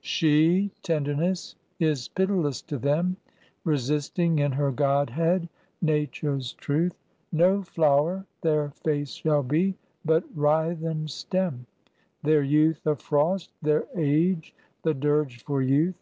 [0.00, 3.18] She, tenderness, is pitiless to them
[3.62, 5.50] Resisting in her godhead
[5.82, 6.94] nature's truth.
[7.30, 11.66] No flower their face shall be, but writhen stem;
[12.22, 16.00] Their youth a frost, their age the dirge for youth.